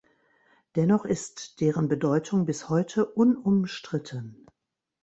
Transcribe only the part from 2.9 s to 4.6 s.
unumstritten.